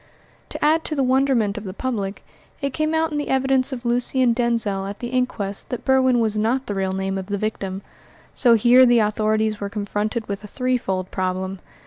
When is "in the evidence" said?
3.11-3.71